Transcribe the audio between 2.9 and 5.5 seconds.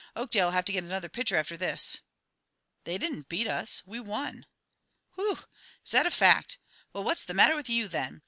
didn't beat us; we won." "Whew!